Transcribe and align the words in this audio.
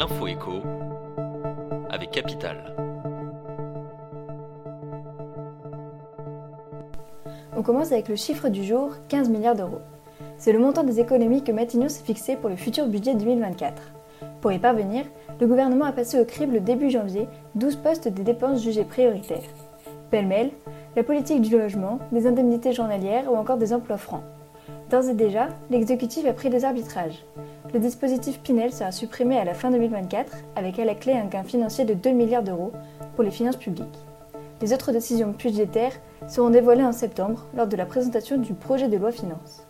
l'info 0.00 0.26
écho 0.28 0.62
avec 1.90 2.10
Capital. 2.10 2.74
On 7.54 7.62
commence 7.62 7.92
avec 7.92 8.08
le 8.08 8.16
chiffre 8.16 8.48
du 8.48 8.64
jour, 8.64 8.94
15 9.08 9.28
milliards 9.28 9.56
d'euros. 9.56 9.82
C'est 10.38 10.54
le 10.54 10.58
montant 10.58 10.84
des 10.84 11.00
économies 11.00 11.44
que 11.44 11.52
Matignon 11.52 11.90
s'est 11.90 12.02
fixé 12.02 12.36
pour 12.36 12.48
le 12.48 12.56
futur 12.56 12.86
budget 12.86 13.14
2024. 13.14 13.92
Pour 14.40 14.52
y 14.52 14.58
parvenir, 14.58 15.04
le 15.38 15.46
gouvernement 15.46 15.84
a 15.84 15.92
passé 15.92 16.18
au 16.18 16.24
crible 16.24 16.64
début 16.64 16.88
janvier 16.88 17.28
12 17.56 17.76
postes 17.76 18.08
des 18.08 18.22
dépenses 18.22 18.62
jugées 18.62 18.84
prioritaires. 18.84 19.50
Pêle-mêle, 20.10 20.52
la 20.96 21.02
politique 21.02 21.42
du 21.42 21.58
logement, 21.58 21.98
des 22.10 22.26
indemnités 22.26 22.72
journalières 22.72 23.30
ou 23.30 23.36
encore 23.36 23.58
des 23.58 23.74
emplois 23.74 23.98
francs. 23.98 24.22
D'ores 24.90 25.08
et 25.08 25.14
déjà, 25.14 25.50
l'exécutif 25.70 26.26
a 26.26 26.32
pris 26.32 26.50
des 26.50 26.64
arbitrages. 26.64 27.24
Le 27.72 27.78
dispositif 27.78 28.40
Pinel 28.40 28.72
sera 28.72 28.90
supprimé 28.90 29.38
à 29.38 29.44
la 29.44 29.54
fin 29.54 29.70
2024, 29.70 30.36
avec 30.56 30.80
à 30.80 30.84
la 30.84 30.96
clé 30.96 31.12
un 31.12 31.26
gain 31.26 31.44
financier 31.44 31.84
de 31.84 31.94
2 31.94 32.10
milliards 32.10 32.42
d'euros 32.42 32.72
pour 33.14 33.22
les 33.22 33.30
finances 33.30 33.54
publiques. 33.54 33.86
Les 34.60 34.72
autres 34.72 34.90
décisions 34.90 35.32
budgétaires 35.38 35.92
seront 36.26 36.50
dévoilées 36.50 36.82
en 36.82 36.90
septembre 36.90 37.46
lors 37.56 37.68
de 37.68 37.76
la 37.76 37.86
présentation 37.86 38.36
du 38.36 38.52
projet 38.52 38.88
de 38.88 38.96
loi 38.96 39.12
finance. 39.12 39.64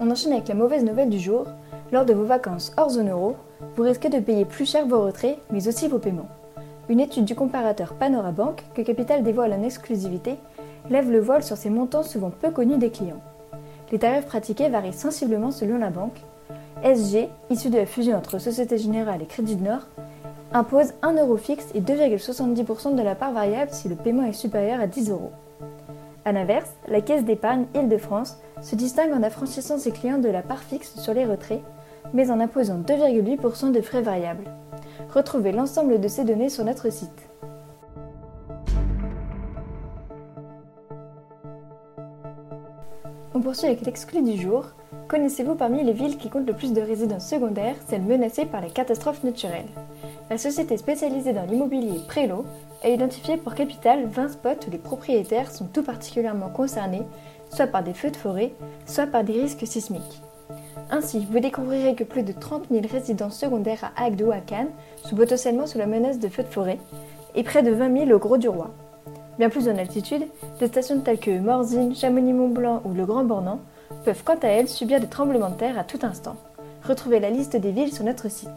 On 0.00 0.10
enchaîne 0.10 0.32
avec 0.32 0.48
la 0.48 0.56
mauvaise 0.56 0.84
nouvelle 0.84 1.08
du 1.08 1.20
jour. 1.20 1.46
Lors 1.92 2.04
de 2.04 2.14
vos 2.14 2.24
vacances 2.24 2.72
hors 2.76 2.90
zone 2.90 3.10
euro, 3.10 3.36
vous 3.76 3.84
risquez 3.84 4.08
de 4.08 4.18
payer 4.18 4.44
plus 4.44 4.68
cher 4.68 4.88
vos 4.88 5.04
retraits, 5.04 5.38
mais 5.52 5.68
aussi 5.68 5.86
vos 5.86 6.00
paiements. 6.00 6.28
Une 6.90 7.00
étude 7.00 7.24
du 7.24 7.34
comparateur 7.34 7.94
Panorabank, 7.94 8.62
que 8.74 8.82
Capital 8.82 9.22
dévoile 9.22 9.54
en 9.54 9.62
exclusivité, 9.62 10.36
lève 10.90 11.10
le 11.10 11.18
voile 11.18 11.42
sur 11.42 11.56
ces 11.56 11.70
montants 11.70 12.02
souvent 12.02 12.30
peu 12.30 12.50
connus 12.50 12.76
des 12.76 12.90
clients. 12.90 13.22
Les 13.90 13.98
tarifs 13.98 14.26
pratiqués 14.26 14.68
varient 14.68 14.92
sensiblement 14.92 15.50
selon 15.50 15.78
la 15.78 15.88
banque. 15.88 16.20
SG, 16.82 17.28
issu 17.48 17.70
de 17.70 17.78
la 17.78 17.86
fusion 17.86 18.18
entre 18.18 18.38
Société 18.38 18.76
Générale 18.76 19.22
et 19.22 19.26
Crédit 19.26 19.56
Nord, 19.56 19.86
impose 20.52 20.92
1 21.00 21.14
euro 21.14 21.38
fixe 21.38 21.68
et 21.74 21.80
2,70% 21.80 22.94
de 22.94 23.02
la 23.02 23.14
part 23.14 23.32
variable 23.32 23.70
si 23.72 23.88
le 23.88 23.96
paiement 23.96 24.26
est 24.26 24.32
supérieur 24.32 24.80
à 24.80 24.86
10 24.86 25.10
euros. 25.10 25.32
A 26.26 26.32
l'inverse, 26.32 26.70
la 26.88 27.00
Caisse 27.00 27.24
d'épargne 27.24 27.64
Île-de-France 27.74 28.38
se 28.60 28.76
distingue 28.76 29.12
en 29.12 29.22
affranchissant 29.22 29.78
ses 29.78 29.90
clients 29.90 30.18
de 30.18 30.28
la 30.28 30.42
part 30.42 30.62
fixe 30.62 30.98
sur 30.98 31.14
les 31.14 31.24
retraits, 31.24 31.62
mais 32.12 32.30
en 32.30 32.40
imposant 32.40 32.78
2,8% 32.78 33.72
de 33.72 33.80
frais 33.80 34.02
variables. 34.02 34.44
Retrouvez 35.12 35.52
l'ensemble 35.52 36.00
de 36.00 36.08
ces 36.08 36.24
données 36.24 36.48
sur 36.48 36.64
notre 36.64 36.90
site. 36.90 37.28
On 43.34 43.40
poursuit 43.40 43.66
avec 43.66 43.84
l'exclu 43.84 44.22
du 44.22 44.40
jour. 44.40 44.66
Connaissez-vous 45.08 45.56
parmi 45.56 45.82
les 45.82 45.92
villes 45.92 46.16
qui 46.16 46.30
comptent 46.30 46.46
le 46.46 46.54
plus 46.54 46.72
de 46.72 46.80
résidences 46.80 47.28
secondaires 47.28 47.74
celles 47.88 48.02
menacées 48.02 48.46
par 48.46 48.60
les 48.60 48.70
catastrophes 48.70 49.24
naturelles? 49.24 49.68
La 50.30 50.38
société 50.38 50.76
spécialisée 50.76 51.32
dans 51.32 51.44
l'immobilier 51.44 51.98
Prélo 52.08 52.44
a 52.82 52.88
identifié 52.88 53.36
pour 53.36 53.54
Capital 53.54 54.06
20 54.06 54.28
spots 54.28 54.66
où 54.66 54.70
les 54.70 54.78
propriétaires 54.78 55.50
sont 55.50 55.66
tout 55.66 55.82
particulièrement 55.82 56.48
concernés, 56.48 57.02
soit 57.50 57.66
par 57.66 57.82
des 57.82 57.92
feux 57.92 58.10
de 58.10 58.16
forêt, 58.16 58.52
soit 58.86 59.06
par 59.06 59.24
des 59.24 59.32
risques 59.32 59.66
sismiques. 59.66 60.22
Ainsi, 60.90 61.26
vous 61.30 61.40
découvrirez 61.40 61.94
que 61.94 62.04
plus 62.04 62.22
de 62.22 62.32
30 62.32 62.66
000 62.70 62.82
résidences 62.90 63.38
secondaires 63.38 63.92
à 63.96 64.04
Agdou, 64.04 64.30
à 64.30 64.38
Cannes, 64.38 64.70
sont 65.04 65.16
potentiellement 65.16 65.66
sous 65.66 65.78
la 65.78 65.86
menace 65.86 66.18
de 66.18 66.28
feux 66.28 66.42
de 66.42 66.48
forêt, 66.48 66.78
et 67.34 67.42
près 67.42 67.62
de 67.62 67.72
20 67.72 68.06
000 68.06 68.10
au 68.10 68.18
Gros 68.18 68.36
du 68.36 68.48
Roi. 68.48 68.70
Bien 69.38 69.48
plus 69.48 69.68
en 69.68 69.76
altitude, 69.76 70.26
des 70.60 70.68
stations 70.68 71.00
telles 71.00 71.18
que 71.18 71.38
Morzine, 71.38 71.94
Chamonix-Mont-Blanc 71.94 72.82
ou 72.84 72.92
le 72.92 73.04
Grand 73.04 73.24
Bornand 73.24 73.60
peuvent 74.04 74.22
quant 74.22 74.38
à 74.42 74.48
elles 74.48 74.68
subir 74.68 75.00
des 75.00 75.08
tremblements 75.08 75.50
de 75.50 75.56
terre 75.56 75.78
à 75.78 75.84
tout 75.84 75.98
instant. 76.02 76.36
Retrouvez 76.84 77.18
la 77.18 77.30
liste 77.30 77.56
des 77.56 77.72
villes 77.72 77.92
sur 77.92 78.04
notre 78.04 78.30
site. 78.30 78.50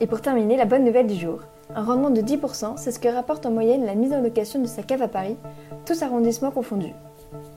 Et 0.00 0.06
pour 0.06 0.20
terminer, 0.20 0.56
la 0.56 0.64
bonne 0.64 0.84
nouvelle 0.84 1.06
du 1.06 1.14
jour. 1.14 1.40
Un 1.76 1.84
rendement 1.84 2.08
de 2.08 2.22
10%, 2.22 2.78
c'est 2.78 2.90
ce 2.90 2.98
que 2.98 3.06
rapporte 3.06 3.44
en 3.44 3.50
moyenne 3.50 3.84
la 3.84 3.94
mise 3.94 4.14
en 4.14 4.22
location 4.22 4.62
de 4.62 4.66
sa 4.66 4.82
cave 4.82 5.02
à 5.02 5.08
Paris, 5.08 5.36
tous 5.84 6.00
arrondissements 6.00 6.50
confondus. 6.50 6.94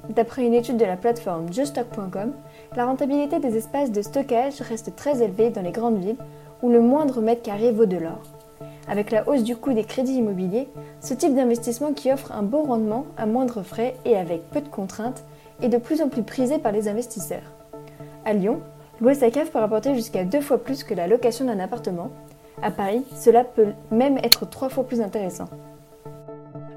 D'après 0.09 0.45
une 0.45 0.53
étude 0.53 0.75
de 0.75 0.83
la 0.83 0.97
plateforme 0.97 1.53
juststock.com, 1.53 2.33
la 2.75 2.85
rentabilité 2.85 3.39
des 3.39 3.55
espaces 3.55 3.93
de 3.93 4.01
stockage 4.01 4.59
reste 4.59 4.93
très 4.97 5.23
élevée 5.23 5.51
dans 5.51 5.61
les 5.61 5.71
grandes 5.71 5.99
villes 5.99 6.17
où 6.61 6.69
le 6.69 6.81
moindre 6.81 7.21
mètre 7.21 7.43
carré 7.43 7.71
vaut 7.71 7.85
de 7.85 7.95
l'or. 7.95 8.19
Avec 8.89 9.11
la 9.11 9.25
hausse 9.25 9.43
du 9.43 9.55
coût 9.55 9.71
des 9.71 9.85
crédits 9.85 10.17
immobiliers, 10.17 10.67
ce 10.99 11.13
type 11.13 11.33
d'investissement 11.33 11.93
qui 11.93 12.11
offre 12.11 12.33
un 12.33 12.43
bon 12.43 12.63
rendement 12.63 13.05
à 13.15 13.25
moindre 13.25 13.61
frais 13.61 13.95
et 14.03 14.17
avec 14.17 14.49
peu 14.49 14.59
de 14.59 14.67
contraintes 14.67 15.23
est 15.61 15.69
de 15.69 15.77
plus 15.77 16.01
en 16.01 16.09
plus 16.09 16.23
prisé 16.23 16.57
par 16.57 16.73
les 16.73 16.89
investisseurs. 16.89 17.53
À 18.25 18.33
Lyon, 18.33 18.59
louer 18.99 19.15
sa 19.15 19.31
cave 19.31 19.49
peut 19.49 19.59
rapporter 19.59 19.95
jusqu'à 19.95 20.25
deux 20.25 20.41
fois 20.41 20.57
plus 20.57 20.83
que 20.83 20.93
la 20.93 21.07
location 21.07 21.45
d'un 21.45 21.59
appartement. 21.59 22.09
À 22.61 22.71
Paris, 22.71 23.05
cela 23.15 23.43
peut 23.43 23.73
même 23.89 24.17
être 24.17 24.49
trois 24.49 24.69
fois 24.69 24.85
plus 24.85 24.99
intéressant. 24.99 25.49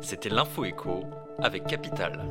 C'était 0.00 0.28
l'info 0.28 0.65
écho 0.65 1.00
avec 1.41 1.66
Capital. 1.66 2.25